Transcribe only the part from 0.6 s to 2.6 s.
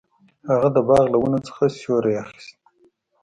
د باغ له ونو څخه سیوری اخیست.